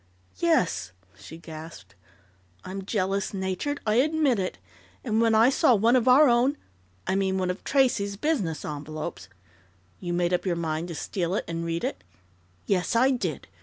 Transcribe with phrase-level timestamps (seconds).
[0.39, 1.93] "Yes!" She gasped.
[2.65, 3.79] "I'm jealous natured.
[3.85, 4.57] I admit it,
[5.03, 6.57] and when I saw one of our own
[7.05, 9.29] I mean, one of Tracey's business envelopes"
[9.99, 12.03] "You made up your mind to steal it and read it?"
[12.65, 13.47] "Yes, I did!